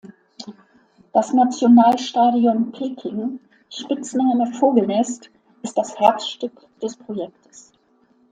[1.13, 5.29] Das Nationalstadion Peking, Spitzname „Vogelnest“,
[5.61, 7.71] ist das Herzstück des Projektes.